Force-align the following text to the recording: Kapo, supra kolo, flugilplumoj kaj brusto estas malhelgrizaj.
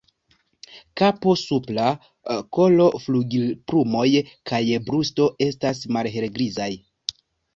Kapo, 1.01 1.33
supra 1.41 1.89
kolo, 2.57 2.87
flugilplumoj 3.03 4.07
kaj 4.53 4.61
brusto 4.89 5.27
estas 5.49 5.83
malhelgrizaj. 5.99 6.71